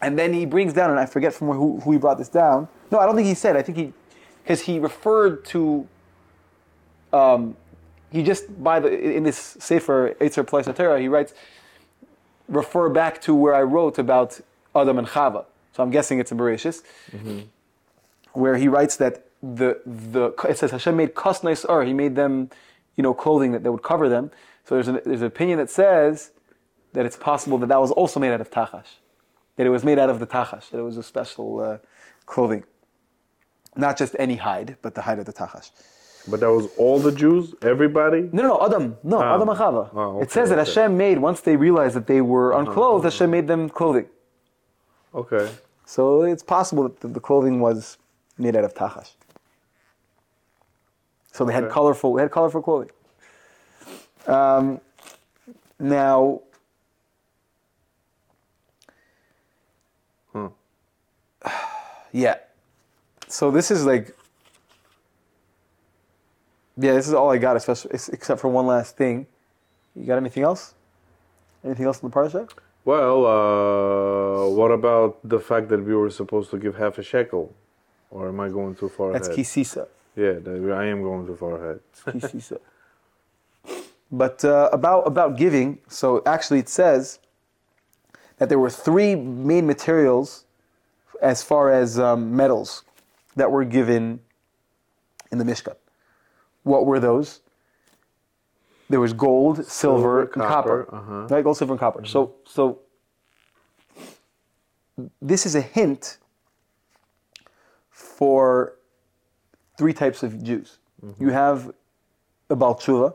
[0.00, 2.68] And then he brings down, and I forget from who, who he brought this down.
[2.90, 3.56] No, I don't think he said.
[3.56, 3.92] I think he,
[4.42, 5.86] because he referred to,
[7.12, 7.56] um,
[8.10, 11.32] he just by the in this sefer Eitzer Place he writes,
[12.48, 14.40] refer back to where I wrote about
[14.74, 15.46] Adam and Chava.
[15.74, 16.82] So I'm guessing it's in Bereshis,
[18.32, 21.84] where he writes that the the it says Hashem made kasnais ur.
[21.84, 22.50] He made them,
[22.96, 24.30] you know, clothing that, that would cover them.
[24.64, 26.30] So there's an, there's an opinion that says
[26.94, 28.86] that it's possible that that was also made out of tachash,
[29.56, 31.78] that it was made out of the tachash, that it was a special uh,
[32.24, 32.64] clothing,
[33.76, 35.70] not just any hide, but the hide of the tachash.
[36.26, 38.30] But that was all the Jews, everybody.
[38.32, 39.34] No, no, no, Adam, no, Ah.
[39.34, 39.88] Adam and Chava.
[39.88, 40.70] It okay, says that okay.
[40.70, 44.06] Hashem made once they realized that they were unclothed, Hashem made them clothing.
[45.14, 45.50] Okay.
[45.86, 47.98] So it's possible that the- the clothing was
[48.38, 49.12] made out of tachash.
[51.32, 52.90] So they had colorful, they had colorful clothing.
[54.26, 54.80] Um,
[55.78, 56.40] now,
[60.32, 60.46] Hmm.
[62.12, 62.38] yeah.
[63.28, 64.16] So this is like,
[66.76, 69.26] yeah, this is all I got, especially except for one last thing.
[69.94, 70.74] You got anything else?
[71.64, 72.50] Anything else in the parsha?
[72.84, 77.54] Well, uh, what about the fact that we were supposed to give half a shekel?
[78.10, 79.36] Or am I going too far That's ahead?
[79.36, 79.88] Ki Sisa.
[80.14, 81.80] Yeah, that- I am going too far ahead.
[82.12, 82.60] Ki Sisa.
[84.12, 87.18] But uh, about about giving, so actually it says
[88.36, 90.44] that there were three main materials
[91.20, 92.84] as far as um, metals
[93.34, 94.20] that were given
[95.32, 95.74] in the Mishkan.
[96.62, 97.40] What were those?
[98.94, 100.84] There was gold, silver, Silver, and copper.
[100.84, 101.34] copper, uh-huh.
[101.34, 102.04] Right, gold, silver, and copper.
[102.04, 102.40] So, mm-hmm.
[102.46, 102.78] so
[105.20, 106.18] this is a hint
[107.90, 108.76] for
[109.76, 110.78] three types of Jews.
[111.04, 111.24] Mm-hmm.
[111.24, 111.72] You have
[112.48, 113.14] a Baal Tshuva,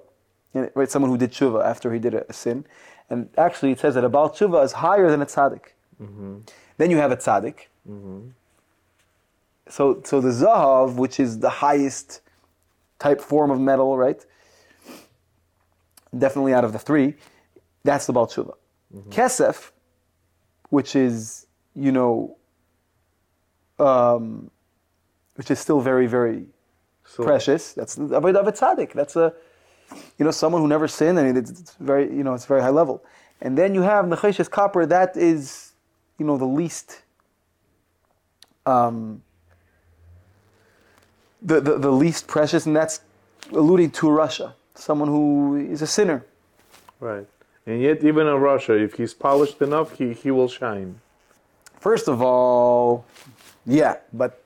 [0.54, 2.66] right, someone who did Tshuva after he did a, a sin.
[3.10, 5.66] And actually, it says that a Baal Tshuva is higher than a Tzaddik.
[6.04, 6.40] Mm-hmm.
[6.76, 7.68] Then you have a Tzaddik.
[9.70, 12.20] So, so the Zahav, which is the highest
[13.00, 14.26] type form of metal, right?
[16.18, 17.16] Definitely out of the three,
[17.84, 18.56] that's the Baal Tshuva.
[19.10, 19.72] Kesef,
[20.70, 21.46] which is,
[21.76, 22.36] you know,
[23.78, 24.50] um,
[25.36, 26.46] which is still very, very
[27.06, 27.74] So, precious.
[27.74, 28.94] That's the avodah tzaddik.
[28.94, 29.34] That's a,
[30.18, 31.20] you know, someone who never sinned.
[31.20, 33.04] I mean, it's, it's very, you know, it's very high level.
[33.42, 34.86] And then you have necheshes copper.
[34.86, 35.74] That is,
[36.18, 37.04] you know, the least,
[38.66, 39.22] um,
[41.42, 43.00] the, the the least precious, and that's
[43.52, 46.26] alluding to Rasha, someone who is a sinner.
[47.00, 47.28] Right.
[47.66, 51.00] And yet, even in Rasha, if he's polished enough, he, he will shine.
[51.80, 53.06] First of all,
[53.66, 54.44] yeah, but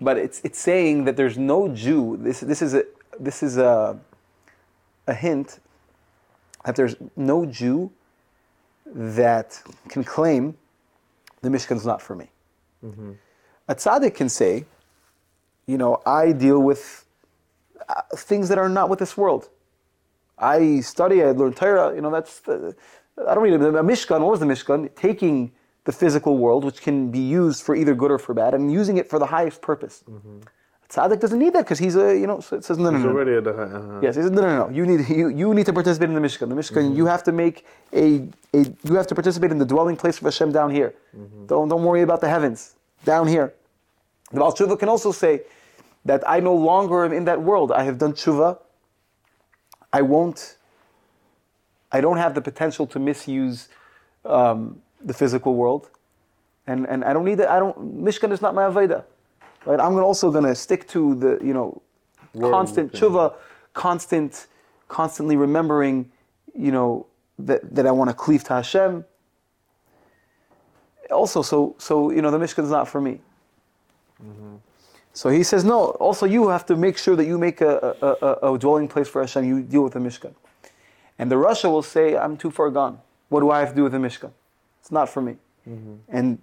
[0.00, 2.18] but it's it's saying that there's no Jew.
[2.20, 2.84] This this is a
[3.18, 3.98] this is a
[5.06, 5.60] a hint
[6.64, 7.90] that there's no Jew
[8.86, 10.56] that can claim
[11.42, 12.30] the Mishkan's not for me.
[12.84, 13.12] Mm-hmm.
[13.68, 14.64] A tzaddik can say,
[15.66, 17.03] you know, I deal with
[17.88, 19.48] Uh, things that are not with this world.
[20.38, 22.74] I study, I learn Torah, you know, that's, the,
[23.28, 24.94] I don't need a, a Mishkan, what was the Mishkan?
[24.94, 25.52] Taking
[25.84, 28.96] the physical world, which can be used for either good or for bad, and using
[28.96, 30.02] it for the highest purpose.
[30.08, 30.40] Mm-hmm.
[30.84, 32.96] A tzaddik doesn't need that because he's a, you know, so it says, no, no,
[32.96, 33.10] He's no.
[33.10, 33.16] no.
[33.16, 33.62] already at the high.
[33.62, 34.00] Uh-huh.
[34.02, 34.74] Yes, he says, no, no, no.
[34.74, 36.48] You need you, you need to participate in the Mishkan.
[36.48, 37.06] The Mishkan, you mm-hmm.
[37.06, 40.52] have to make a, a you have to participate in the dwelling place of Hashem
[40.52, 40.94] down here.
[41.16, 41.46] Mm-hmm.
[41.46, 43.54] Don't don't worry about the heavens down here.
[44.32, 45.42] The Baal Tshuva can also say
[46.04, 47.72] that I no longer am in that world.
[47.72, 48.58] I have done tshuva.
[49.92, 50.56] I won't.
[51.92, 53.68] I don't have the potential to misuse
[54.24, 55.90] um, the physical world,
[56.66, 57.50] and and I don't need that.
[57.50, 58.04] I don't.
[58.04, 59.04] Mishkan is not my avodah,
[59.66, 59.80] right?
[59.80, 61.82] I'm also gonna stick to the you know
[62.50, 63.00] constant thing.
[63.00, 63.34] tshuva,
[63.74, 64.46] constant,
[64.88, 66.10] constantly remembering,
[66.54, 67.06] you know
[67.38, 69.04] that that I want to cleave to Hashem.
[71.10, 73.20] Also, so so you know the Mishkan is not for me.
[75.14, 78.26] So he says, no, also you have to make sure that you make a, a,
[78.26, 79.44] a, a dwelling place for Hashem.
[79.44, 80.34] You deal with the Mishkan.
[81.20, 83.00] And the Rasha will say, I'm too far gone.
[83.28, 84.32] What do I have to do with the Mishkan?
[84.80, 85.36] It's not for me.
[85.68, 85.94] Mm-hmm.
[86.08, 86.38] And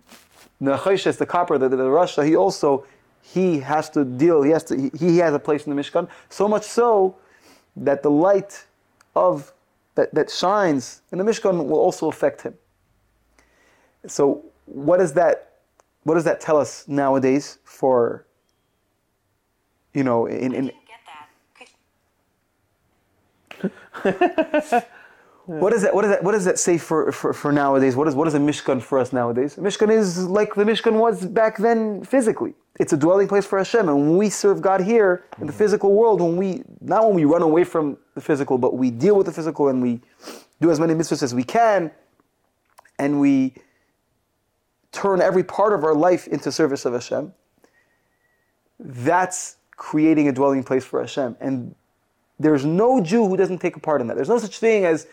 [0.61, 2.85] the Choshes, the copper, the, the, the Rasha, he also,
[3.21, 6.07] he has to deal, he has to, he, he has a place in the Mishkan.
[6.29, 7.17] So much so
[7.75, 8.65] that the light
[9.17, 9.51] of,
[9.95, 12.53] that, that shines in the Mishkan will also affect him.
[14.07, 15.57] So what does that,
[16.03, 18.25] what does that tell us nowadays for,
[19.93, 20.71] you know, in, in
[23.63, 23.73] Get
[24.03, 24.87] that.
[25.45, 25.93] What is that?
[25.93, 26.23] What does that?
[26.23, 27.95] What does that say for, for, for nowadays?
[27.95, 29.57] What is what is a mishkan for us nowadays?
[29.57, 32.53] A mishkan is like the mishkan was back then physically.
[32.79, 35.57] It's a dwelling place for Hashem, and when we serve God here in the mm-hmm.
[35.57, 39.15] physical world, when we not when we run away from the physical, but we deal
[39.15, 39.99] with the physical and we
[40.61, 41.91] do as many mitzvahs as we can,
[42.99, 43.55] and we
[44.91, 47.33] turn every part of our life into service of Hashem.
[48.79, 51.73] That's creating a dwelling place for Hashem, and
[52.39, 54.15] there's no Jew who doesn't take a part in that.
[54.15, 55.07] There's no such thing as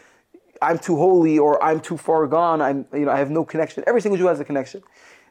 [0.61, 2.61] I'm too holy or I'm too far gone.
[2.61, 3.83] I'm, you know, I have no connection.
[3.87, 4.83] Every single Jew has a connection.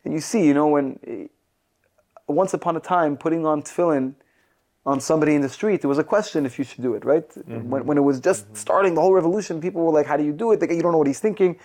[0.03, 1.29] And you see, you know, when
[2.27, 4.15] once upon a time putting on tefillin
[4.87, 7.29] on somebody in the street, there was a question if you should do it, right?
[7.29, 7.69] Mm-hmm.
[7.69, 8.55] When, when it was just mm-hmm.
[8.55, 10.93] starting the whole revolution, people were like, "How do you do it?" They, you don't
[10.93, 11.59] know what he's thinking.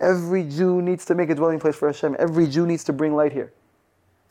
[0.00, 2.14] Every Jew needs to make a dwelling place for Hashem.
[2.20, 3.52] Every Jew needs to bring light here.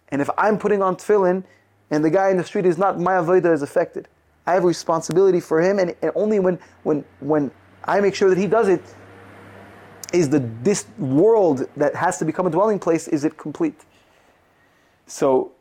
[0.09, 1.43] And if I'm putting on tefillin
[1.91, 4.07] and the guy in the street is not, my avodah is affected.
[4.45, 7.51] I have a responsibility for him, and, and only when, when, when
[7.83, 8.81] I make sure that he does it,
[10.13, 13.83] is the this world that has to become a dwelling place is it complete.
[15.05, 15.51] So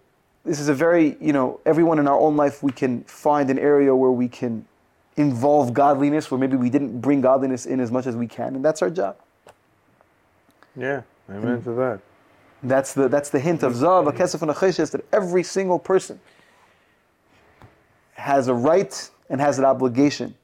[0.44, 3.58] this is a very you know everyone in our own life we can find an
[3.58, 4.64] area where we can
[5.16, 8.64] involve godliness where maybe we didn't bring godliness in as much as we can, and
[8.64, 9.16] that's our job.
[10.76, 12.00] Yeah, amen to that.
[12.68, 14.50] That's the that's the hint of Zahav Kesef, and
[14.90, 16.20] that every single person
[18.14, 20.34] has a right and has an obligation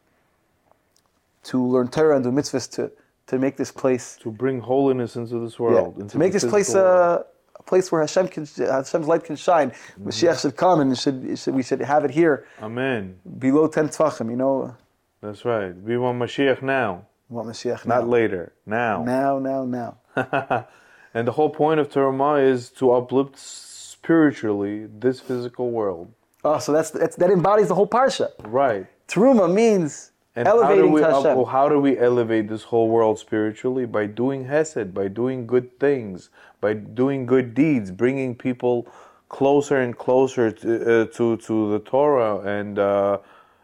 [1.45, 2.93] to learn Torah and do mitzvahs to,
[3.27, 5.99] to make this place To bring holiness into this yeah, world.
[5.99, 7.23] into to make this place a, uh,
[7.57, 9.71] a place where Hashem can, Hashem's light can shine.
[9.71, 10.09] Mm-hmm.
[10.09, 13.19] Mashiach should come and should, should, we should have it here Amen.
[13.39, 14.77] below 10 tvachim, you know.
[15.21, 15.75] That's right.
[15.77, 17.97] We want Mashiach now, We want Mashiach now.
[17.97, 18.53] not later.
[18.67, 19.03] Now.
[19.03, 19.97] Now, now, now.
[21.15, 26.13] and the whole point of Terumah is to uplift spiritually this physical world.
[26.45, 28.31] Oh, so that's, that's that embodies the whole parsha.
[28.45, 28.87] Right.
[29.07, 33.19] Teruma means And how do, elevating we up- how do we elevate this whole world
[33.19, 33.87] spiritually?
[33.87, 38.89] By doing hesed, by doing good things, by doing good deeds, bringing people
[39.29, 43.19] closer and closer to, uh, to, to the Torah and uh,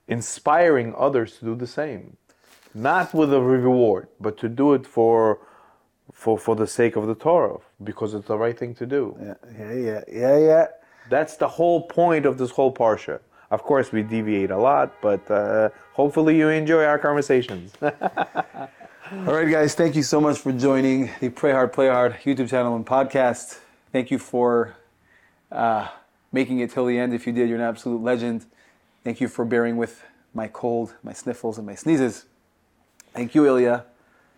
[0.07, 2.17] inspiring others to do the same.
[2.75, 5.41] Not with a reward, but to do it for,
[6.13, 9.17] for, for the sake of the Torah, because it's the right thing to do.
[9.21, 10.67] yeah, yeah, yeah, yeah, yeah.
[11.11, 13.21] That's the whole point of this whole parsha.
[13.51, 17.73] Of course, we deviate a lot, but uh, hopefully you enjoy our conversations.
[17.83, 22.51] All right, guys, thank you so much for joining the Pray Hard, Play Hard YouTube
[22.51, 23.59] channel and podcast.
[23.91, 24.77] Thank you for
[25.51, 25.89] uh,
[26.31, 27.15] making it till the end.
[27.15, 28.45] If you did, you're an absolute legend.
[29.05, 32.27] Thank you for bearing with my cold, my sniffles, and my sneezes.
[33.15, 33.87] Thank you, Ilya.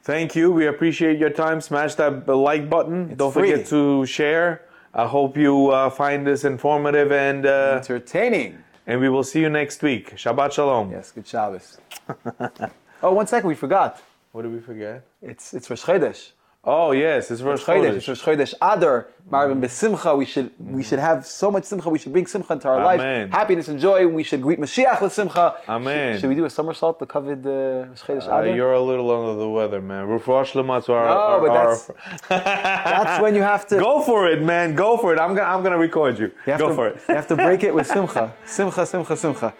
[0.03, 0.51] Thank you.
[0.51, 1.61] We appreciate your time.
[1.61, 3.15] Smash that like button.
[3.17, 3.51] Don't free.
[3.51, 4.63] forget to share.
[4.95, 8.59] I hope you uh, find this informative, and uh, Entertaining.
[8.87, 10.17] and we will see you next week.
[10.17, 10.91] Shabbat shalom.
[10.91, 11.79] Yes, good Shabbos.
[13.03, 14.03] oh, one second, we forgot.
[14.33, 15.05] What did we forget?
[15.23, 16.33] It's it's Rosh Chodesh.
[16.63, 17.95] Oh yes, it's Rosh Chodesh.
[17.95, 19.09] It's Rosh Chodesh Adar.
[19.31, 20.15] Marbin besimcha.
[20.19, 21.89] We should we should have so much simcha.
[21.89, 23.31] We should bring simcha into our Amen.
[23.31, 23.31] life.
[23.33, 24.07] Happiness and joy.
[24.07, 25.57] We should greet Mashiach with simcha.
[25.67, 26.15] Amen.
[26.15, 29.11] Should, should we do a somersault to cover the Rosh Chodesh Uh, you're a little
[29.11, 30.07] under the weather, man.
[30.07, 31.91] Refuah shlema to our, No, but our- that's-
[32.29, 33.79] That's when you have to.
[33.89, 34.75] Go for it, man.
[34.75, 35.19] Go for it.
[35.19, 36.31] I'm gonna I'm gonna record you.
[36.47, 37.01] You Go to, for it.
[37.09, 38.35] You have to break it with simcha.
[38.45, 39.55] Simcha, simcha, simcha.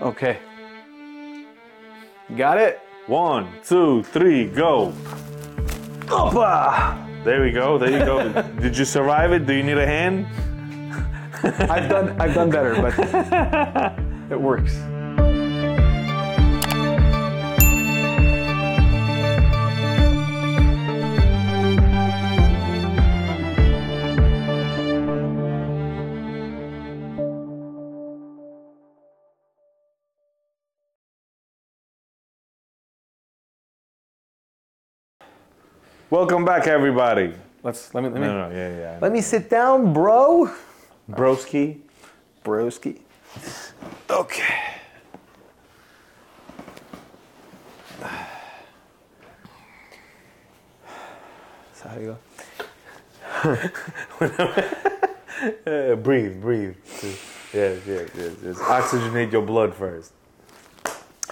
[0.00, 0.38] Okay.
[2.36, 2.78] Got it?
[3.08, 4.92] One, two, three, go.
[6.06, 7.24] Opa!
[7.24, 7.78] There we go.
[7.78, 8.42] There you go.
[8.60, 9.46] Did you survive it?
[9.46, 10.26] Do you need a hand?
[11.42, 12.94] I've done I've done better, but
[14.30, 14.74] it works.
[36.08, 37.34] Welcome back, everybody.
[37.64, 38.98] Let's let me let me No, no, yeah, yeah.
[39.00, 40.48] let me sit down, bro.
[41.10, 41.80] Broski.
[42.44, 43.00] Broski.
[44.08, 44.54] Okay.
[51.74, 52.16] So how do you
[53.44, 53.56] go?
[55.66, 56.74] Uh, breathe, breathe.
[57.52, 58.56] Yes, yes, yes, yes.
[58.56, 60.12] Oxygenate your blood first.